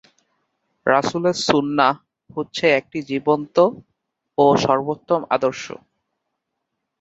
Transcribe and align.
রাসূলের 0.85 1.37
সুন্নাহ 1.47 1.93
হচ্ছে 2.29 2.65
এক 2.79 2.85
জীবন্ত 3.09 3.55
ও 4.37 4.45
সর্বোত্তম 4.63 5.21
আদর্শ। 5.35 5.65